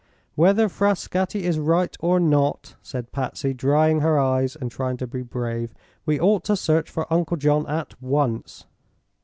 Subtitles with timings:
[0.33, 5.21] "Whether Frascatti is right or not," said Patsy, drying her eyes and trying to be
[5.21, 5.75] brave,
[6.07, 8.65] "we ought to search for Uncle John at once."